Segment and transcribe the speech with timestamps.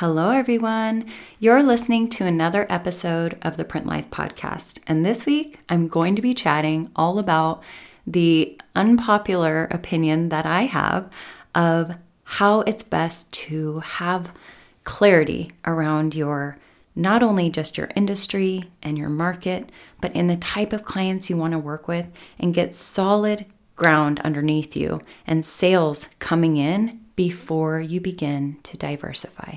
[0.00, 1.04] Hello, everyone.
[1.38, 4.78] You're listening to another episode of the Print Life podcast.
[4.86, 7.62] And this week, I'm going to be chatting all about
[8.06, 11.10] the unpopular opinion that I have
[11.54, 14.32] of how it's best to have
[14.84, 16.56] clarity around your
[16.96, 19.68] not only just your industry and your market,
[20.00, 22.06] but in the type of clients you want to work with
[22.38, 23.44] and get solid
[23.76, 29.56] ground underneath you and sales coming in before you begin to diversify.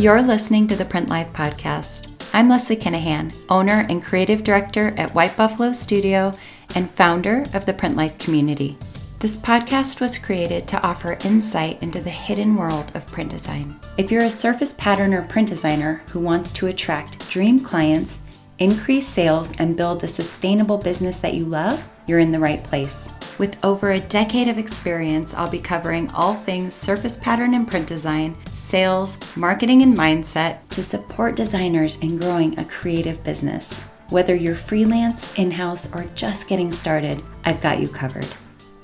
[0.00, 2.14] You're listening to the Print Life podcast.
[2.32, 6.32] I'm Leslie Kinahan, owner and creative director at White Buffalo Studio
[6.74, 8.78] and founder of the Print Life community.
[9.18, 13.78] This podcast was created to offer insight into the hidden world of print design.
[13.98, 18.20] If you're a surface pattern or print designer who wants to attract dream clients,
[18.58, 23.06] increase sales, and build a sustainable business that you love, you're in the right place.
[23.40, 27.86] With over a decade of experience, I'll be covering all things surface pattern and print
[27.86, 33.80] design, sales, marketing, and mindset to support designers in growing a creative business.
[34.10, 38.28] Whether you're freelance, in house, or just getting started, I've got you covered.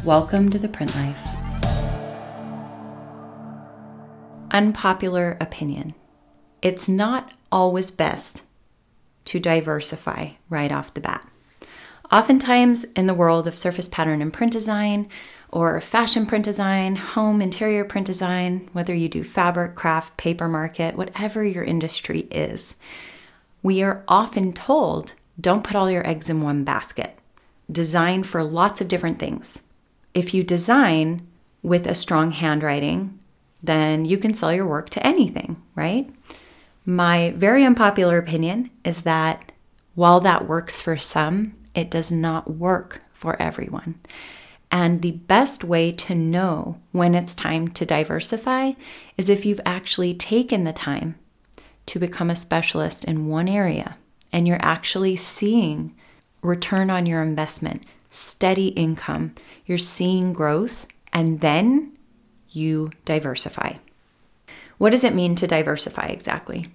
[0.04, 1.36] Welcome to the Print Life.
[4.52, 5.92] Unpopular opinion.
[6.62, 8.42] It's not always best
[9.26, 11.28] to diversify right off the bat.
[12.12, 15.08] Oftentimes, in the world of surface pattern and print design,
[15.50, 20.96] or fashion print design, home interior print design, whether you do fabric, craft, paper market,
[20.96, 22.74] whatever your industry is,
[23.62, 27.18] we are often told don't put all your eggs in one basket.
[27.70, 29.62] Design for lots of different things.
[30.14, 31.26] If you design
[31.62, 33.18] with a strong handwriting,
[33.62, 36.08] then you can sell your work to anything, right?
[36.84, 39.52] My very unpopular opinion is that
[39.94, 44.00] while that works for some, it does not work for everyone.
[44.70, 48.72] And the best way to know when it's time to diversify
[49.16, 51.14] is if you've actually taken the time
[51.86, 53.96] to become a specialist in one area
[54.32, 55.94] and you're actually seeing
[56.42, 59.34] return on your investment, steady income,
[59.66, 61.92] you're seeing growth, and then
[62.50, 63.74] you diversify.
[64.78, 66.68] What does it mean to diversify exactly?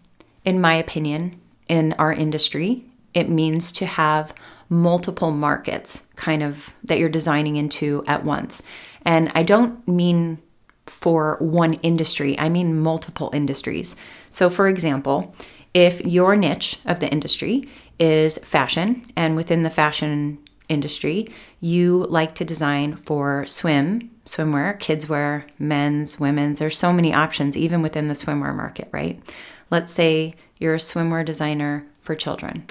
[0.45, 4.33] In my opinion, in our industry, it means to have
[4.71, 8.63] multiple markets kind of that you're designing into at once.
[9.03, 10.39] And I don't mean
[10.87, 13.95] for one industry, I mean multiple industries.
[14.31, 15.35] So, for example,
[15.73, 20.39] if your niche of the industry is fashion, and within the fashion
[20.69, 27.13] industry, you like to design for swim, swimwear, kids wear, men's, women's, there's so many
[27.13, 29.21] options even within the swimwear market, right?
[29.69, 32.67] Let's say you're a swimwear designer for children.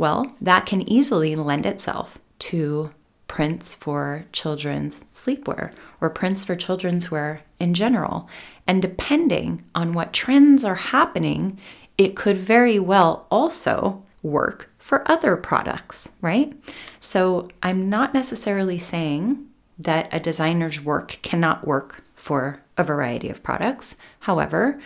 [0.00, 2.90] Well, that can easily lend itself to
[3.28, 8.26] prints for children's sleepwear or prints for children's wear in general.
[8.66, 11.58] And depending on what trends are happening,
[11.98, 16.54] it could very well also work for other products, right?
[16.98, 19.46] So I'm not necessarily saying
[19.78, 23.96] that a designer's work cannot work for a variety of products.
[24.20, 24.80] However,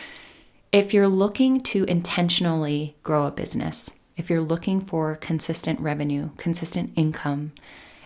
[0.72, 6.92] if you're looking to intentionally grow a business, if you're looking for consistent revenue, consistent
[6.96, 7.52] income,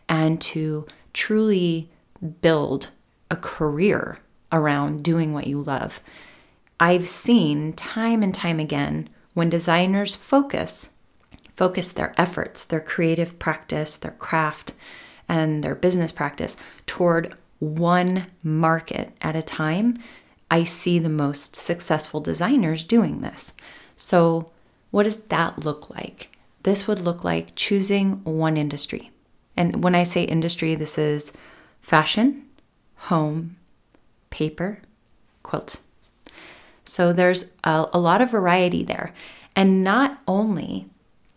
[0.08, 1.90] and to truly
[2.40, 2.90] build
[3.30, 4.18] a career
[4.50, 6.00] around doing what you love,
[6.80, 10.90] I've seen time and time again when designers focus
[11.58, 14.74] focus their efforts, their creative practice, their craft,
[15.28, 19.98] and their business practice toward one market at a time,
[20.52, 23.54] I see the most successful designers doing this.
[23.96, 24.52] So,
[24.90, 26.30] what does that look like?
[26.62, 29.10] This would look like choosing one industry.
[29.56, 31.32] And when I say industry, this is
[31.80, 32.44] fashion,
[32.96, 33.56] home,
[34.30, 34.80] paper,
[35.42, 35.80] quilt.
[36.84, 39.12] So there's a, a, lot of variety there.
[39.54, 40.86] And not only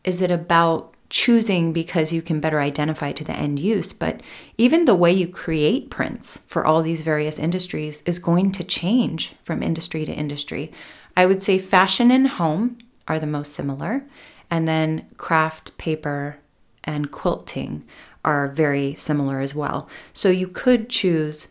[0.04, 4.22] is it about choosing because you can better identify to the end use, but
[4.58, 9.36] even the way you create prints for all these various industries is going to change
[9.44, 10.72] from industry to industry.
[11.18, 12.78] I would say fashion and home
[13.11, 14.05] are the most similar.
[14.49, 16.40] And then craft, paper,
[16.84, 17.85] and quilting
[18.23, 19.90] are very similar as well.
[20.13, 21.49] So you could choose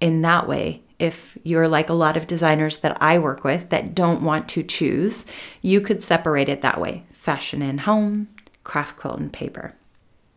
[0.00, 0.82] in that way.
[0.98, 4.62] If you're like a lot of designers that I work with that don't want to
[4.62, 5.24] choose,
[5.62, 8.28] you could separate it that way fashion and home,
[8.64, 9.74] craft quilt and paper.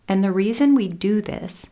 [0.08, 1.68] And the reason we do this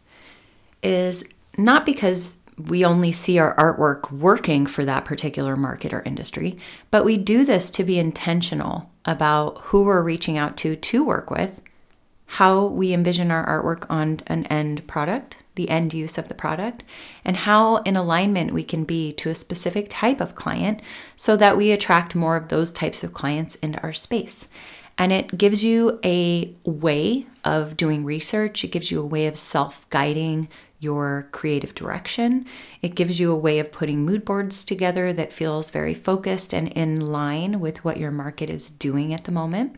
[0.82, 1.24] is
[1.58, 6.58] not because we only see our artwork working for that particular market or industry,
[6.92, 11.32] but we do this to be intentional about who we're reaching out to to work
[11.32, 11.62] with,
[12.26, 16.84] how we envision our artwork on an end product, the end use of the product,
[17.24, 20.82] and how in alignment we can be to a specific type of client
[21.16, 24.48] so that we attract more of those types of clients into our space.
[24.98, 29.38] And it gives you a way of doing research, it gives you a way of
[29.38, 32.46] self guiding your creative direction.
[32.82, 36.70] It gives you a way of putting mood boards together that feels very focused and
[36.70, 39.78] in line with what your market is doing at the moment.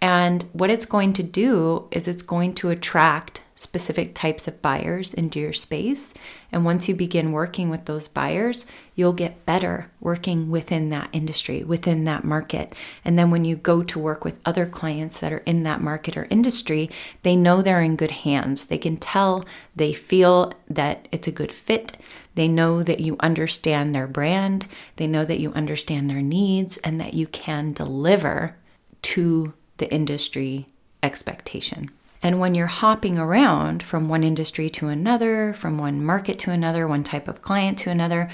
[0.00, 5.14] And what it's going to do is it's going to attract specific types of buyers
[5.14, 6.12] into your space.
[6.50, 11.62] And once you begin working with those buyers, you'll get better working within that industry,
[11.62, 12.72] within that market.
[13.04, 16.16] And then when you go to work with other clients that are in that market
[16.16, 16.90] or industry,
[17.22, 18.64] they know they're in good hands.
[18.64, 19.44] They can tell,
[19.76, 21.96] they feel that it's a good fit.
[22.34, 24.66] They know that you understand their brand,
[24.96, 28.56] they know that you understand their needs, and that you can deliver
[29.02, 30.66] to the industry
[31.02, 31.90] expectation.
[32.24, 36.88] And when you're hopping around from one industry to another, from one market to another,
[36.88, 38.30] one type of client to another,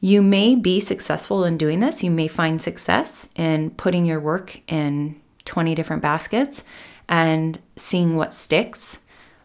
[0.00, 2.04] you may be successful in doing this.
[2.04, 6.62] You may find success in putting your work in 20 different baskets
[7.08, 8.98] and seeing what sticks.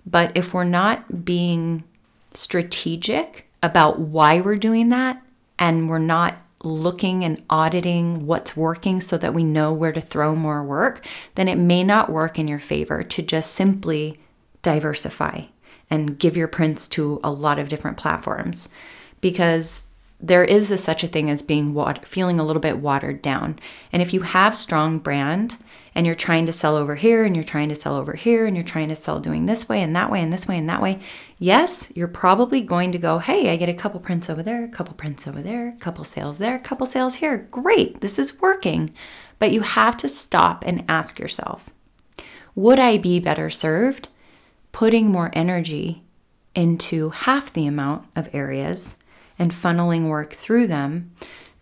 [0.06, 1.86] But if we're not being
[2.34, 5.22] strategic about why we're doing that
[5.58, 10.36] and we're not looking and auditing what's working so that we know where to throw
[10.36, 11.06] more work,
[11.36, 14.20] then it may not work in your favor to just simply
[14.62, 15.44] diversify
[15.90, 18.70] and give your prints to a lot of different platforms
[19.20, 19.84] because
[20.20, 23.58] there is a, such a thing as being wat- feeling a little bit watered down.
[23.92, 25.58] And if you have strong brand
[25.94, 28.56] and you're trying to sell over here and you're trying to sell over here and
[28.56, 30.82] you're trying to sell doing this way and that way and this way and that
[30.82, 31.00] way,
[31.38, 34.70] yes, you're probably going to go, hey, I get a couple prints over there, a
[34.70, 37.48] couple prints over there, a couple sales there, a couple sales here.
[37.52, 38.94] Great, this is working.
[39.38, 41.70] But you have to stop and ask yourself,
[42.56, 44.08] would I be better served
[44.72, 46.04] putting more energy
[46.56, 48.98] into half the amount of areas
[49.38, 51.12] and funneling work through them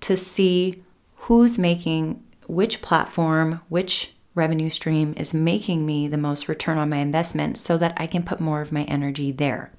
[0.01, 0.83] to see
[1.15, 6.97] who's making which platform, which revenue stream is making me the most return on my
[6.97, 9.71] investment so that I can put more of my energy there.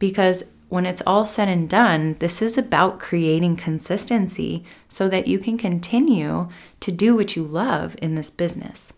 [0.00, 5.38] Because when it's all said and done, this is about creating consistency so that you
[5.38, 6.48] can continue
[6.80, 8.92] to do what you love in this business.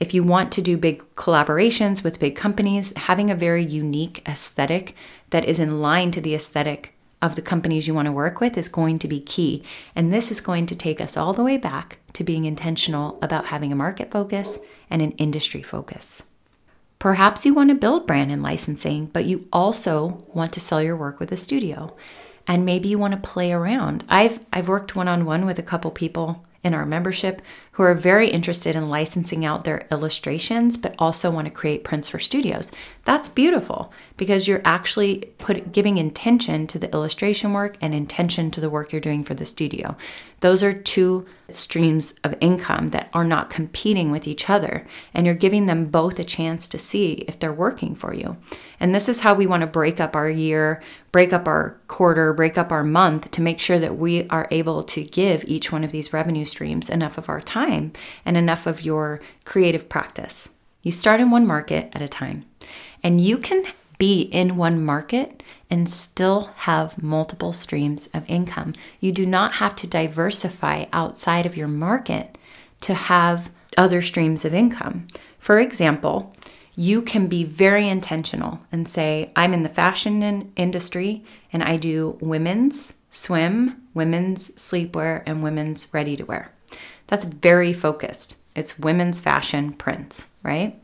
[0.00, 4.96] If you want to do big collaborations with big companies, having a very unique aesthetic
[5.30, 8.58] that is in line to the aesthetic of the companies you want to work with
[8.58, 9.62] is going to be key.
[9.94, 13.46] And this is going to take us all the way back to being intentional about
[13.46, 14.58] having a market focus
[14.90, 16.24] and an industry focus.
[16.98, 20.96] Perhaps you want to build brand and licensing, but you also want to sell your
[20.96, 21.96] work with a studio.
[22.46, 24.04] And maybe you want to play around.
[24.08, 27.42] I've I've worked one-on-one with a couple people in our membership
[27.72, 32.08] who are very interested in licensing out their illustrations but also want to create prints
[32.08, 32.70] for studios.
[33.04, 38.60] That's beautiful because you're actually put giving intention to the illustration work and intention to
[38.60, 39.96] the work you're doing for the studio.
[40.42, 44.84] Those are two streams of income that are not competing with each other
[45.14, 48.36] and you're giving them both a chance to see if they're working for you.
[48.80, 52.32] And this is how we want to break up our year, break up our quarter,
[52.32, 55.84] break up our month to make sure that we are able to give each one
[55.84, 57.92] of these revenue streams enough of our time
[58.24, 60.48] and enough of your creative practice.
[60.82, 62.46] You start in one market at a time,
[63.04, 63.64] and you can
[63.96, 68.74] be in one market and still have multiple streams of income.
[69.00, 72.36] You do not have to diversify outside of your market
[72.82, 75.06] to have other streams of income.
[75.38, 76.36] For example,
[76.76, 81.24] you can be very intentional and say, I'm in the fashion industry
[81.54, 86.52] and I do women's swim, women's sleepwear, and women's ready to wear.
[87.06, 88.36] That's very focused.
[88.54, 90.78] It's women's fashion prints, right?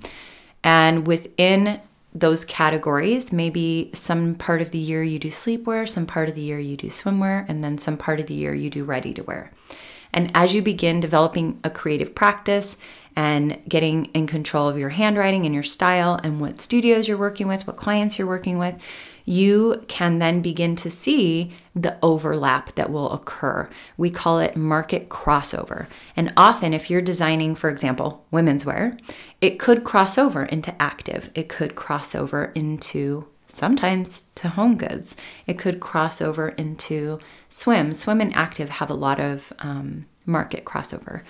[0.64, 1.80] And within
[2.14, 6.40] those categories, maybe some part of the year you do sleepwear, some part of the
[6.40, 9.22] year you do swimwear, and then some part of the year you do ready to
[9.22, 9.52] wear.
[10.12, 12.78] And as you begin developing a creative practice
[13.14, 17.48] and getting in control of your handwriting and your style and what studios you're working
[17.48, 18.76] with, what clients you're working with,
[19.24, 23.68] you can then begin to see the overlap that will occur.
[23.98, 25.86] We call it market crossover.
[26.16, 28.96] And often, if you're designing, for example, women's wear,
[29.40, 35.16] it could cross over into active, it could cross over into sometimes to home goods,
[35.46, 37.18] it could cross over into
[37.48, 37.94] swim.
[37.94, 41.22] Swim and active have a lot of um, market crossover.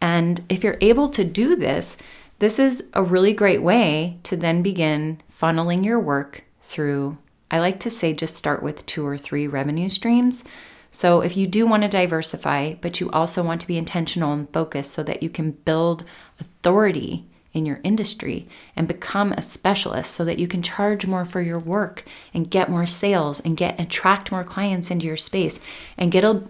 [0.00, 1.96] And if you're able to do this,
[2.38, 7.18] this is a really great way to then begin funneling your work through
[7.50, 10.44] I like to say just start with two or three revenue streams.
[10.92, 14.52] So if you do want to diversify, but you also want to be intentional and
[14.52, 16.04] focused so that you can build
[16.38, 21.40] authority in your industry and become a specialist so that you can charge more for
[21.40, 25.58] your work and get more sales and get attract more clients into your space
[25.98, 26.42] and get a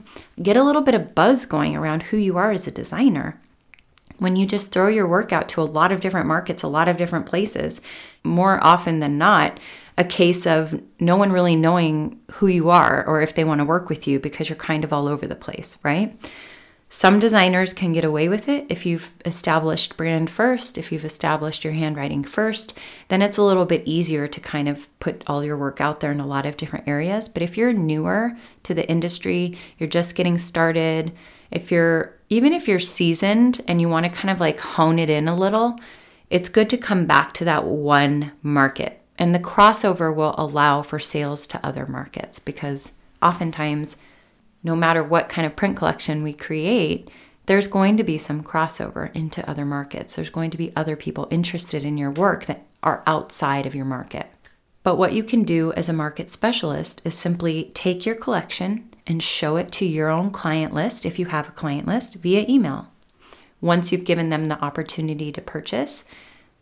[0.43, 3.41] get a little bit of buzz going around who you are as a designer
[4.21, 6.89] when you just throw your work out to a lot of different markets, a lot
[6.89, 7.81] of different places,
[8.23, 9.59] more often than not,
[9.97, 13.65] a case of no one really knowing who you are or if they want to
[13.65, 16.15] work with you because you're kind of all over the place, right?
[16.93, 21.63] Some designers can get away with it if you've established brand first, if you've established
[21.63, 25.57] your handwriting first, then it's a little bit easier to kind of put all your
[25.57, 27.29] work out there in a lot of different areas.
[27.29, 31.13] But if you're newer to the industry, you're just getting started,
[31.53, 35.09] if you're even if you're seasoned and you want to kind of like hone it
[35.09, 35.79] in a little,
[36.29, 39.01] it's good to come back to that one market.
[39.17, 42.93] And the crossover will allow for sales to other markets because
[43.23, 43.97] oftentimes
[44.63, 47.09] no matter what kind of print collection we create,
[47.47, 50.15] there's going to be some crossover into other markets.
[50.15, 53.85] There's going to be other people interested in your work that are outside of your
[53.85, 54.29] market.
[54.83, 59.23] But what you can do as a market specialist is simply take your collection and
[59.23, 62.89] show it to your own client list if you have a client list via email.
[63.61, 66.05] Once you've given them the opportunity to purchase,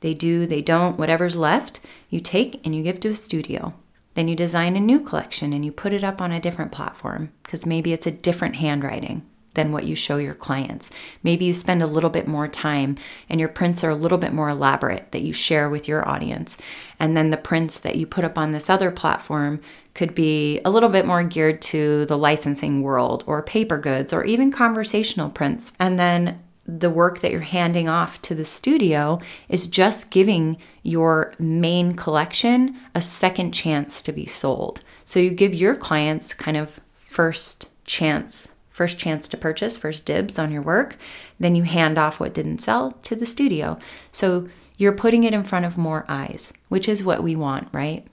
[0.00, 3.74] they do, they don't, whatever's left, you take and you give to a studio.
[4.18, 7.30] Then you design a new collection and you put it up on a different platform
[7.44, 10.90] because maybe it's a different handwriting than what you show your clients.
[11.22, 12.96] Maybe you spend a little bit more time
[13.28, 16.56] and your prints are a little bit more elaborate that you share with your audience.
[16.98, 19.60] And then the prints that you put up on this other platform
[19.94, 24.24] could be a little bit more geared to the licensing world or paper goods or
[24.24, 25.70] even conversational prints.
[25.78, 31.32] And then the work that you're handing off to the studio is just giving your
[31.38, 34.80] main collection a second chance to be sold.
[35.06, 40.38] So you give your clients kind of first chance, first chance to purchase, first dibs
[40.38, 40.98] on your work.
[41.40, 43.78] Then you hand off what didn't sell to the studio.
[44.12, 44.46] So
[44.76, 48.06] you're putting it in front of more eyes, which is what we want, right?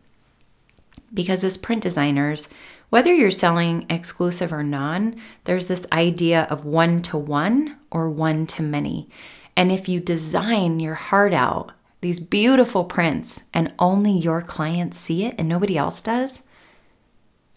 [1.14, 2.50] Because as print designers,
[2.89, 5.15] whether you're selling exclusive or non,
[5.46, 9.10] there's this idea of one to one or one to many.
[9.58, 15.25] And if you design your heart out, these beautiful prints, and only your clients see
[15.25, 16.44] it and nobody else does,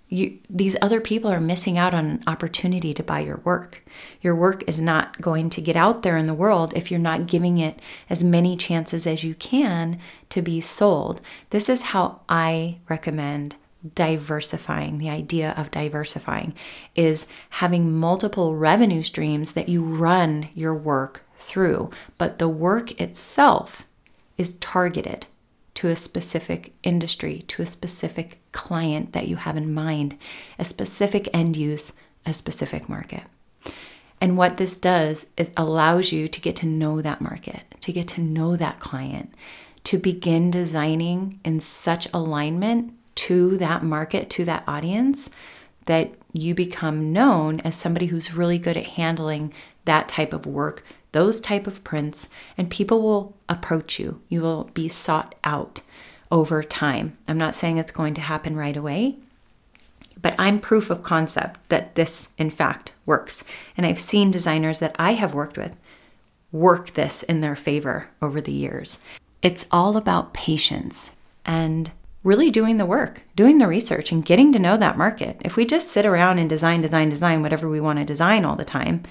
[0.08, 3.84] you, these other people are missing out on an opportunity to buy your work.
[4.22, 7.26] Your work is not going to get out there in the world if you're not
[7.26, 9.98] giving it as many chances as you can
[10.30, 11.20] to be sold.
[11.50, 13.56] This is how I recommend
[13.94, 16.54] diversifying the idea of diversifying
[16.94, 23.86] is having multiple revenue streams that you run your work through but the work itself
[24.36, 25.26] is targeted
[25.74, 30.18] to a specific industry to a specific client that you have in mind
[30.58, 31.92] a specific end use
[32.26, 33.22] a specific market.
[34.20, 38.08] And what this does is allows you to get to know that market to get
[38.08, 39.32] to know that client
[39.84, 45.28] to begin designing in such alignment to that market, to that audience,
[45.86, 49.52] that you become known as somebody who's really good at handling
[49.86, 54.20] that type of work, those type of prints, and people will approach you.
[54.28, 55.80] You will be sought out
[56.30, 57.18] over time.
[57.26, 59.16] I'm not saying it's going to happen right away,
[60.20, 63.42] but I'm proof of concept that this, in fact, works.
[63.76, 65.74] And I've seen designers that I have worked with
[66.52, 68.98] work this in their favor over the years.
[69.42, 71.10] It's all about patience
[71.44, 71.90] and
[72.28, 75.40] really doing the work, doing the research, and getting to know that market.
[75.40, 78.54] If we just sit around and design, design, design whatever we want to design all
[78.54, 79.02] the time,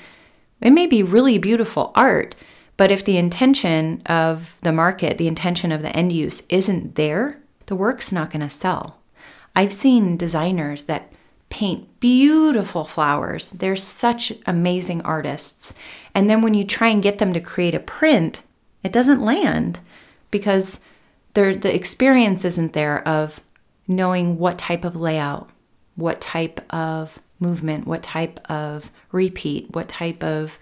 [0.61, 2.35] it may be really beautiful art,
[2.77, 7.39] but if the intention of the market, the intention of the end use isn't there,
[7.65, 8.99] the work's not going to sell.
[9.55, 11.11] I've seen designers that
[11.49, 13.49] paint beautiful flowers.
[13.49, 15.73] They're such amazing artists.
[16.13, 18.43] And then when you try and get them to create a print,
[18.83, 19.79] it doesn't land
[20.29, 20.81] because
[21.37, 23.41] there the experience isn't there of
[23.87, 25.47] knowing what type of layout,
[25.95, 30.57] what type of movement, what type of repeat, what type of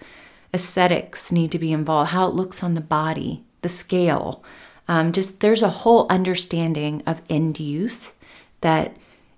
[0.52, 4.44] aesthetics need to be involved, how it looks on the body, the scale.
[4.86, 8.12] Um, just there's a whole understanding of end use
[8.60, 8.94] that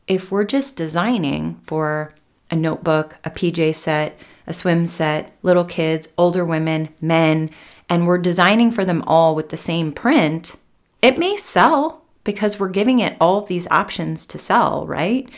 [0.08, 2.14] if we're just designing for
[2.50, 7.48] a notebook, a PJ set, a swim set, little kids, older women, men,
[7.88, 10.56] and we're designing for them all with the same print,
[11.02, 15.28] it may sell because we're giving it all of these options to sell, right?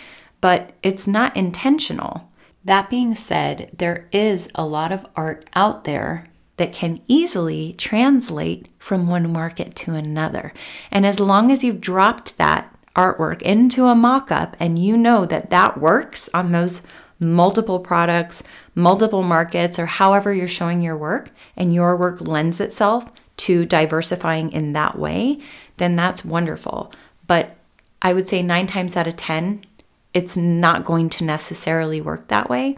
[0.40, 2.30] But it's not intentional.
[2.64, 8.68] That being said, there is a lot of art out there that can easily translate
[8.78, 10.52] from one market to another.
[10.90, 15.24] And as long as you've dropped that artwork into a mock up and you know
[15.24, 16.82] that that works on those
[17.18, 18.42] multiple products,
[18.74, 24.52] multiple markets, or however you're showing your work, and your work lends itself to diversifying
[24.52, 25.38] in that way,
[25.78, 26.92] then that's wonderful.
[27.26, 27.56] But
[28.02, 29.64] I would say nine times out of 10,
[30.12, 32.76] it's not going to necessarily work that way.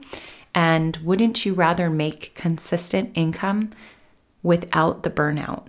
[0.54, 3.70] And wouldn't you rather make consistent income
[4.42, 5.66] without the burnout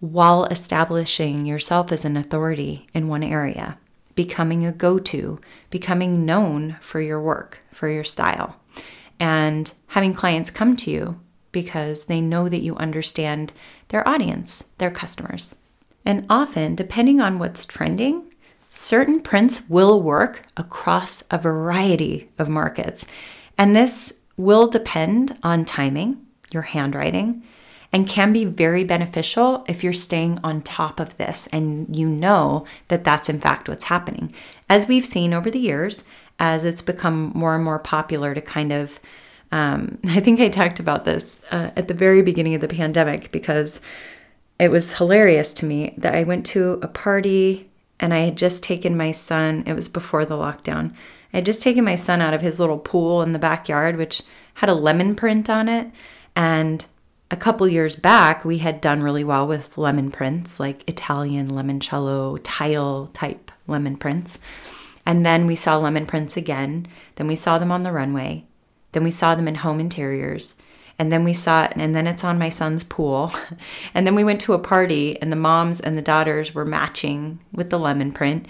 [0.00, 3.78] while establishing yourself as an authority in one area,
[4.14, 8.56] becoming a go to, becoming known for your work, for your style,
[9.18, 11.20] and having clients come to you
[11.54, 13.54] because they know that you understand
[13.88, 15.54] their audience, their customers.
[16.04, 18.24] And often, depending on what's trending,
[18.68, 23.06] certain prints will work across a variety of markets.
[23.56, 27.42] And this will depend on timing, your handwriting,
[27.92, 32.66] and can be very beneficial if you're staying on top of this and you know
[32.88, 34.34] that that's in fact what's happening.
[34.68, 36.02] As we've seen over the years,
[36.40, 38.98] as it's become more and more popular to kind of
[39.54, 43.30] um, I think I talked about this uh, at the very beginning of the pandemic
[43.32, 43.80] because
[44.58, 47.70] it was hilarious to me that I went to a party
[48.00, 50.92] and I had just taken my son, it was before the lockdown.
[51.32, 54.22] I had just taken my son out of his little pool in the backyard, which
[54.54, 55.90] had a lemon print on it.
[56.34, 56.84] And
[57.30, 62.40] a couple years back, we had done really well with lemon prints, like Italian limoncello
[62.42, 64.38] tile type lemon prints.
[65.06, 66.86] And then we saw lemon prints again.
[67.16, 68.44] Then we saw them on the runway.
[68.94, 70.54] Then we saw them in home interiors.
[70.98, 73.32] And then we saw it, and then it's on my son's pool.
[73.94, 77.40] and then we went to a party, and the moms and the daughters were matching
[77.52, 78.46] with the lemon print.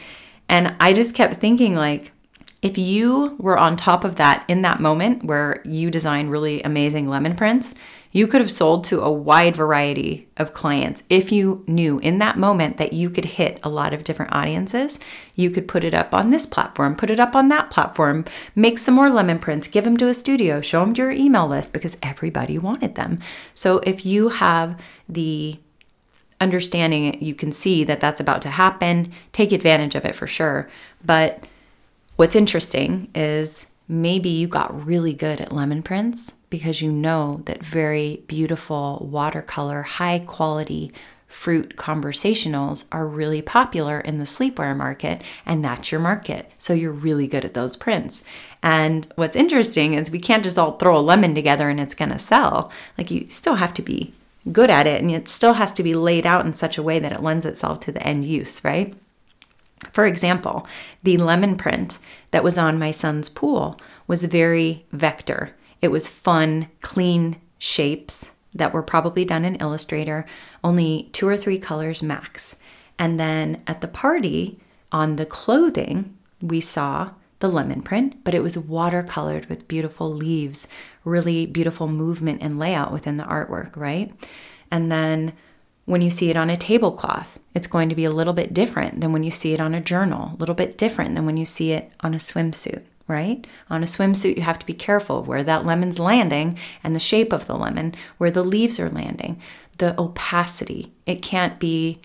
[0.49, 2.13] And I just kept thinking, like,
[2.61, 7.09] if you were on top of that in that moment where you design really amazing
[7.09, 7.75] lemon prints,
[8.15, 12.39] you could have sold to a wide variety of clients if you knew in that
[12.39, 15.01] moment that you could hit a lot of different audiences.
[15.35, 18.79] You could put it up on this platform, put it up on that platform, make
[18.79, 21.73] some more lemon prints, give them to a studio, show them to your email list
[21.73, 23.19] because everybody wanted them.
[23.53, 25.59] So if you have the
[26.41, 30.71] understanding, you can see that that's about to happen, take advantage of it for sure.
[31.05, 31.43] But
[32.15, 37.65] what's interesting is maybe you got really good at lemon prints because you know that
[37.65, 40.93] very beautiful watercolor, high quality
[41.27, 46.53] fruit conversationals are really popular in the sleepwear market, and that's your market.
[46.57, 48.23] So you're really good at those prints.
[48.63, 52.21] And what's interesting is we can't just all throw a lemon together and it's gonna
[52.21, 52.71] sell.
[52.97, 54.13] Like you still have to be
[54.53, 57.01] good at it, and it still has to be laid out in such a way
[57.01, 58.95] that it lends itself to the end use, right?
[59.91, 60.69] For example,
[61.03, 61.99] the lemon print
[62.31, 65.57] that was on my son's pool was very vector.
[65.85, 70.25] It was fun, clean shapes that were probably done in Illustrator,
[70.65, 72.57] only two or three colors max.
[72.99, 74.59] And then at the party,
[74.93, 80.67] on the clothing, we saw the lemon print, but it was watercolored with beautiful leaves,
[81.05, 84.11] really beautiful movement and layout within the artwork, right?
[84.71, 85.35] And then
[85.85, 89.03] when you see it on a tablecloth, it's going to be a little bit different
[89.03, 91.45] than when you see it on a journal, a little bit different than when you
[91.45, 93.47] see it on a swimsuit right?
[93.69, 97.33] On a swimsuit, you have to be careful where that lemon's landing and the shape
[97.33, 99.41] of the lemon, where the leaves are landing,
[99.79, 100.93] the opacity.
[101.07, 102.01] It can't be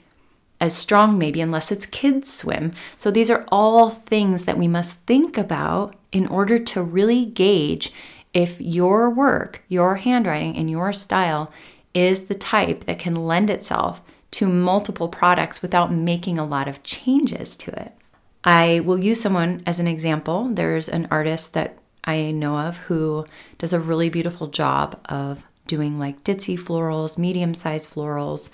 [0.61, 2.73] as strong, maybe, unless it's kids' swim.
[2.97, 7.93] So these are all things that we must think about in order to really gauge
[8.33, 11.51] if your work, your handwriting, and your style
[11.93, 16.83] is the type that can lend itself to multiple products without making a lot of
[16.83, 17.93] changes to it.
[18.43, 20.49] I will use someone as an example.
[20.51, 23.25] There's an artist that I know of who
[23.57, 28.49] does a really beautiful job of doing like ditzy florals, medium sized florals,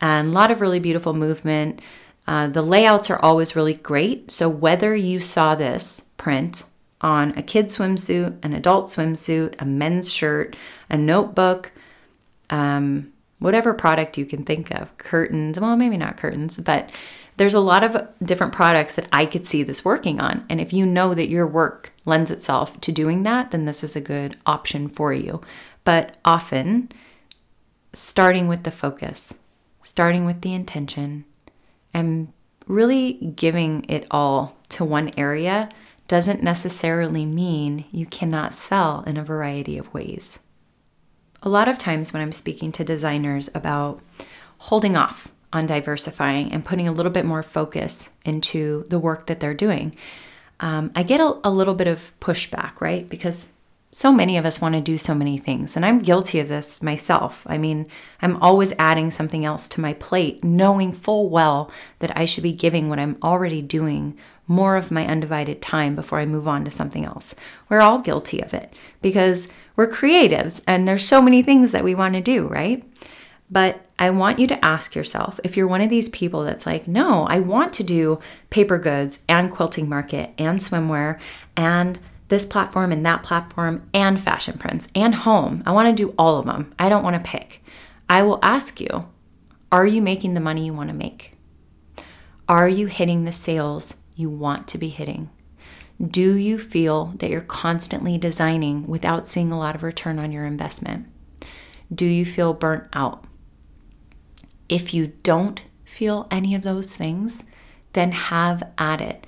[0.00, 1.80] and a lot of really beautiful movement.
[2.26, 4.30] Uh, the layouts are always really great.
[4.30, 6.64] So, whether you saw this print
[7.00, 10.54] on a kid swimsuit, an adult swimsuit, a men's shirt,
[10.88, 11.72] a notebook,
[12.50, 16.90] um, whatever product you can think of, curtains, well, maybe not curtains, but
[17.40, 20.44] there's a lot of different products that I could see this working on.
[20.50, 23.96] And if you know that your work lends itself to doing that, then this is
[23.96, 25.40] a good option for you.
[25.82, 26.92] But often,
[27.94, 29.32] starting with the focus,
[29.82, 31.24] starting with the intention,
[31.94, 32.30] and
[32.66, 35.70] really giving it all to one area
[36.08, 40.40] doesn't necessarily mean you cannot sell in a variety of ways.
[41.42, 44.02] A lot of times, when I'm speaking to designers about
[44.58, 49.40] holding off on diversifying and putting a little bit more focus into the work that
[49.40, 49.96] they're doing,
[50.60, 53.08] um, I get a, a little bit of pushback, right?
[53.08, 53.52] Because
[53.92, 56.82] so many of us want to do so many things, and I'm guilty of this
[56.82, 57.42] myself.
[57.46, 57.88] I mean,
[58.22, 62.52] I'm always adding something else to my plate, knowing full well that I should be
[62.52, 66.70] giving what I'm already doing more of my undivided time before I move on to
[66.70, 67.34] something else.
[67.68, 71.94] We're all guilty of it because we're creatives and there's so many things that we
[71.94, 72.84] want to do, right?
[73.50, 76.86] But I want you to ask yourself if you're one of these people that's like,
[76.86, 81.18] no, I want to do paper goods and quilting market and swimwear
[81.56, 85.64] and this platform and that platform and fashion prints and home.
[85.66, 86.72] I want to do all of them.
[86.78, 87.62] I don't want to pick.
[88.08, 89.08] I will ask you,
[89.72, 91.32] are you making the money you want to make?
[92.48, 95.30] Are you hitting the sales you want to be hitting?
[96.00, 100.46] Do you feel that you're constantly designing without seeing a lot of return on your
[100.46, 101.06] investment?
[101.92, 103.24] Do you feel burnt out?
[104.70, 107.42] If you don't feel any of those things,
[107.92, 109.26] then have at it.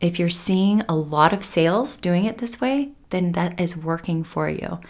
[0.00, 4.24] If you're seeing a lot of sales doing it this way, then that is working
[4.24, 4.80] for you.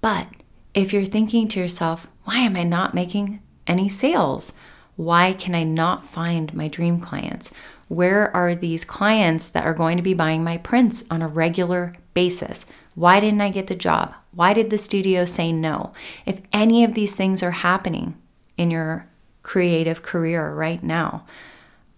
[0.00, 0.28] But
[0.74, 4.52] if you're thinking to yourself, why am I not making any sales?
[4.94, 7.50] Why can I not find my dream clients?
[7.88, 11.94] Where are these clients that are going to be buying my prints on a regular
[12.14, 12.64] basis?
[12.94, 14.14] Why didn't I get the job?
[14.30, 15.92] Why did the studio say no?
[16.24, 18.16] If any of these things are happening
[18.56, 19.08] in your
[19.42, 21.24] creative career right now,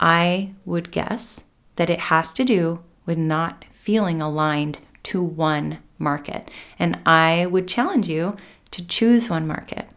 [0.01, 1.45] I would guess
[1.77, 6.51] that it has to do with not feeling aligned to one market.
[6.79, 8.37] And I would challenge you
[8.71, 9.89] to choose one market.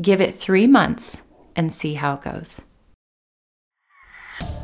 [0.00, 1.22] Give it three months
[1.54, 2.62] and see how it goes.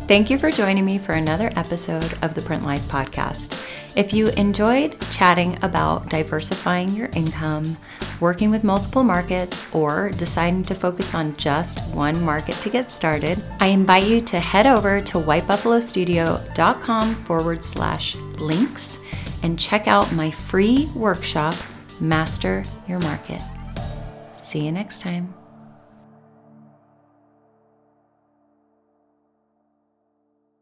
[0.08, 3.60] Thank you for joining me for another episode of the Print Life Podcast.
[3.96, 7.78] If you enjoyed chatting about diversifying your income,
[8.20, 13.42] working with multiple markets, or deciding to focus on just one market to get started,
[13.58, 18.98] I invite you to head over to whitebuffalostudio.com forward slash links
[19.42, 21.54] and check out my free workshop,
[21.98, 23.40] Master Your Market.
[24.36, 25.32] See you next time.